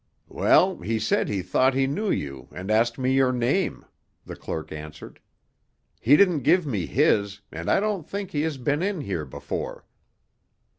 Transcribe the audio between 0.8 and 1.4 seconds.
said